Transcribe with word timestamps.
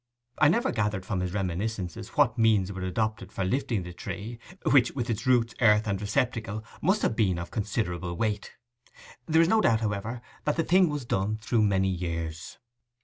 I 0.39 0.47
never 0.47 0.71
gathered 0.71 1.05
from 1.05 1.19
his 1.19 1.31
reminiscences 1.31 2.09
what 2.17 2.35
means 2.35 2.71
were 2.71 2.81
adopted 2.81 3.31
for 3.31 3.43
lifting 3.43 3.83
the 3.83 3.93
tree, 3.93 4.39
which, 4.71 4.93
with 4.93 5.11
its 5.11 5.27
roots, 5.27 5.53
earth, 5.61 5.85
and 5.85 6.01
receptacle, 6.01 6.63
must 6.81 7.03
have 7.03 7.15
been 7.15 7.37
of 7.37 7.51
considerable 7.51 8.15
weight. 8.17 8.53
There 9.27 9.43
is 9.43 9.47
no 9.47 9.61
doubt, 9.61 9.81
however, 9.81 10.23
that 10.45 10.55
the 10.55 10.63
thing 10.63 10.89
was 10.89 11.05
done 11.05 11.37
through 11.37 11.61
many 11.65 11.89
years. 11.89 12.57